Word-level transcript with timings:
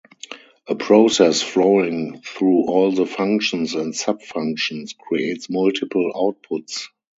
A 0.67 0.73
process 0.73 1.43
flowing 1.43 2.21
through 2.21 2.63
all 2.65 2.91
the 2.91 3.05
functions 3.05 3.75
and 3.75 3.95
sub-functions 3.95 4.93
creates 4.93 5.47
multiple 5.47 6.11
outputs. 6.15 6.87